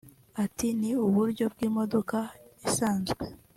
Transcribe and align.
At 0.43 0.59
"Ni 0.79 0.91
uburyo 1.05 1.45
bw’imodoka 1.53 2.17
isanzwe 2.67 3.23